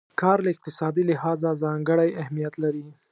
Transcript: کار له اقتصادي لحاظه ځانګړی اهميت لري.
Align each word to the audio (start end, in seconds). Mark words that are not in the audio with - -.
کار 0.21 0.37
له 0.45 0.49
اقتصادي 0.55 1.03
لحاظه 1.11 1.49
ځانګړی 1.63 2.09
اهميت 2.21 2.53
لري. 2.63 2.85